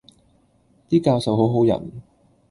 [0.89, 2.01] 啲教授好好人